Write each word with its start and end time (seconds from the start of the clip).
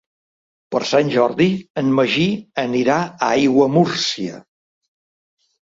Per 0.75 0.79
Sant 0.91 1.11
Jordi 1.15 1.47
en 1.83 1.91
Magí 1.99 2.25
anirà 2.65 2.97
a 3.05 3.29
Aiguamúrcia. 3.29 4.43